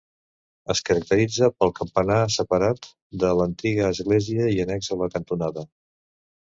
[0.73, 2.89] Es caracteritza pel campanar separat
[3.27, 5.71] de l'antiga església i annex a la cantonada.